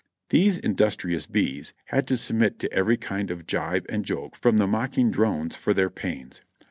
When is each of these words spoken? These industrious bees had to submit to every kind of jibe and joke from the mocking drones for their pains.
These 0.31 0.57
industrious 0.57 1.27
bees 1.27 1.75
had 1.89 2.07
to 2.07 2.17
submit 2.17 2.57
to 2.57 2.73
every 2.73 2.97
kind 2.97 3.29
of 3.29 3.45
jibe 3.45 3.85
and 3.87 4.03
joke 4.03 4.35
from 4.35 4.57
the 4.57 4.65
mocking 4.65 5.11
drones 5.11 5.55
for 5.55 5.75
their 5.75 5.91
pains. 5.91 6.41